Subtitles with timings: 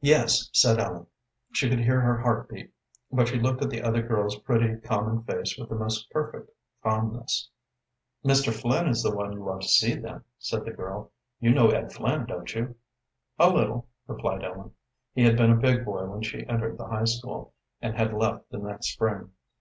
[0.00, 1.06] "Yes," said Ellen.
[1.52, 2.72] She could hear her heart beat,
[3.12, 6.50] but she looked at the other girl's pretty, common face with the most perfect
[6.82, 7.48] calmness.
[8.24, 8.52] "Mr.
[8.52, 11.12] Flynn is the one you want to see, then," said the girl.
[11.38, 12.74] "You know Ed Flynn, don't you?"
[13.38, 14.72] "A little," replied Ellen.
[15.14, 18.50] He had been a big boy when she entered the high school, and had left
[18.50, 19.30] the next spring.